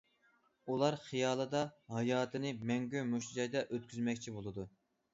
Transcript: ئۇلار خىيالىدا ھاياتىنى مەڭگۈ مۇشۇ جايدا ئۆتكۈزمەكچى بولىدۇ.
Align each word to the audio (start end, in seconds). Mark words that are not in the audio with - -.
ئۇلار 0.71 0.97
خىيالىدا 1.03 1.61
ھاياتىنى 1.97 2.57
مەڭگۈ 2.73 3.07
مۇشۇ 3.13 3.39
جايدا 3.39 3.67
ئۆتكۈزمەكچى 3.71 4.39
بولىدۇ. 4.41 4.71